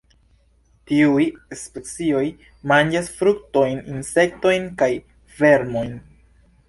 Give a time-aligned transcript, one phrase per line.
[0.91, 1.25] Tiuj
[1.63, 2.23] specioj
[2.71, 4.89] manĝas fruktojn, insektojn kaj
[5.43, 5.95] vermojn.